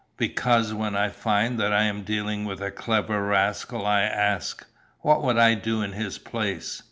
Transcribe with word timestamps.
"Because, 0.17 0.73
when 0.73 0.95
I 0.95 1.09
find 1.09 1.59
that 1.59 1.71
I 1.71 1.83
am 1.83 2.01
dealing 2.01 2.43
with 2.43 2.59
a 2.59 2.71
clever 2.71 3.21
rascal 3.23 3.85
I 3.85 4.01
ask, 4.01 4.65
what 5.01 5.21
would 5.21 5.37
I 5.37 5.53
do 5.53 5.83
in 5.83 5.91
his 5.91 6.17
place? 6.17 6.79